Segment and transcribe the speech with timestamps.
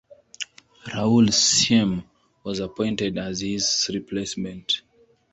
[0.87, 2.03] Raul Siem
[2.43, 4.81] was appointed as his replacement.